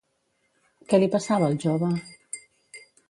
Què 0.93 0.99
li 1.03 1.09
passava 1.17 1.49
al 1.51 1.59
jove? 1.67 1.91